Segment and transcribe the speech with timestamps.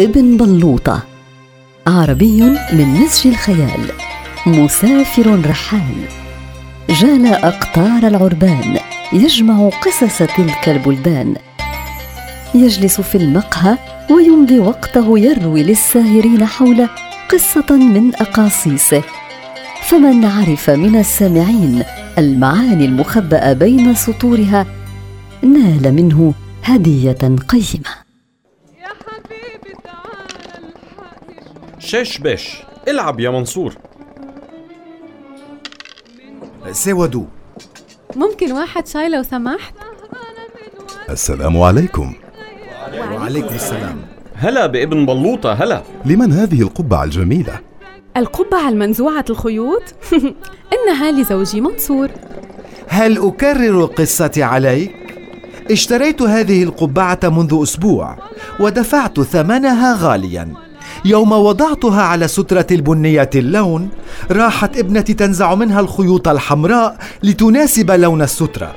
[0.00, 1.02] ابن بلوطة
[1.86, 2.42] عربي
[2.72, 3.90] من نسج الخيال
[4.46, 5.94] مسافر رحال.
[6.90, 8.78] جال أقطار العربان
[9.12, 11.36] يجمع قصص تلك البلدان.
[12.54, 13.78] يجلس في المقهى
[14.10, 16.88] ويمضي وقته يروي للساهرين حوله
[17.30, 19.02] قصة من أقاصيصه.
[19.88, 21.84] فمن عرف من السامعين
[22.18, 24.66] المعاني المخبأة بين سطورها
[25.42, 27.94] نال منه هدية قيمة.
[28.80, 30.22] يا حبيبي تعال
[31.78, 33.74] شش بش العب يا منصور.
[36.72, 37.24] سودو
[38.16, 39.74] ممكن واحد شاي لو سمحت؟
[41.10, 42.14] السلام عليكم.
[43.12, 43.96] وعليكم السلام.
[44.34, 45.82] هلا بابن بلوطة هلا.
[46.04, 47.67] لمن هذه القبعة الجميلة؟
[48.18, 49.82] القبعة المنزوعة الخيوط؟
[50.74, 52.10] إنها لزوجي منصور.
[52.88, 54.94] هل أكرر القصة عليك؟
[55.70, 58.16] اشتريت هذه القبعة منذ أسبوع
[58.60, 60.52] ودفعت ثمنها غاليا.
[61.04, 63.88] يوم وضعتها على سترة البنية اللون
[64.30, 68.74] راحت ابنتي تنزع منها الخيوط الحمراء لتناسب لون السترة.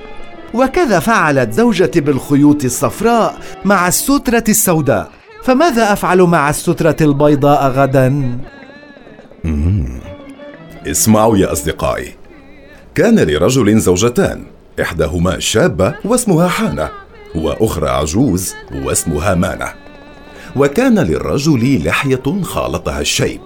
[0.54, 5.12] وكذا فعلت زوجتي بالخيوط الصفراء مع السترة السوداء.
[5.44, 8.38] فماذا أفعل مع السترة البيضاء غدا؟
[10.88, 12.14] اسمعوا يا أصدقائي.
[12.96, 14.44] كان لرجل زوجتان
[14.82, 16.90] إحداهما شابة واسمها حانة
[17.36, 19.74] وأخرى عجوز واسمها مانة.
[20.56, 23.40] وكان للرجل لحية خالطها الشيب.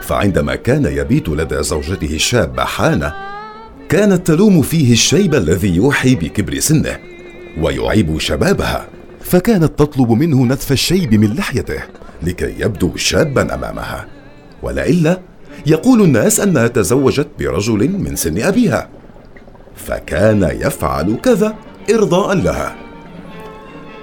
[0.00, 3.14] فعندما كان يبيت لدى زوجته الشابة حانة
[3.88, 6.98] كانت تلوم فيه الشيب الذي يوحي بكبر سنه
[7.60, 8.86] ويعيب شبابها.
[9.20, 11.82] فكانت تطلب منه نتف الشيب من لحيته
[12.22, 14.15] لكي يبدو شابا أمامها.
[14.66, 15.20] ولئلا
[15.66, 18.88] يقول الناس أنها تزوجت برجل من سن أبيها
[19.76, 21.54] فكان يفعل كذا
[21.90, 22.76] إرضاء لها.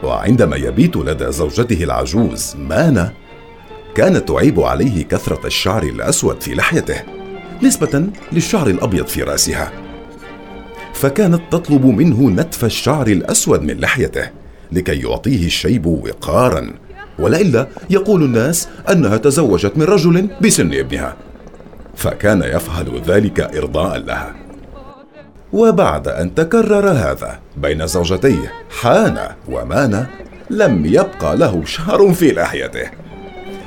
[0.04, 3.14] وعندما يبيت لدى زوجته العجوز مانا
[3.96, 7.04] كانت تعيب عليه كثرة الشعر الأسود في لحيته
[7.64, 9.72] نسبة للشعر الأبيض في رأسها.
[10.94, 14.30] فكانت تطلب منه نتف الشعر الأسود من لحيته
[14.72, 16.74] لكي يعطيه الشيب وقارا.
[17.20, 21.16] ولئلا يقول الناس أنها تزوجت من رجل بسن ابنها
[21.96, 24.36] فكان يفعل ذلك إرضاء لها.
[25.54, 30.08] وبعد أن تكرر هذا بين زوجتيه حانة ومانة
[30.50, 32.90] لم يبقى له شعر في لحيته.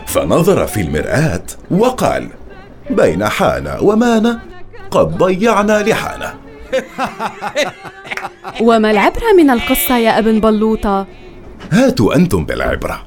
[0.06, 2.28] فنظر في المرآة وقال
[2.90, 4.40] بين حانة ومانة
[4.90, 6.34] قد ضيعنا لحانة.
[8.66, 11.06] وما العبرة من القصة يا أبن بلوطة؟
[11.72, 13.05] هاتوا أنتم بالعبرة.